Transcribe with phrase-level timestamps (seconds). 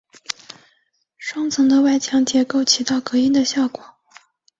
[1.19, 3.83] 双层的外墙结构起到隔音的效果。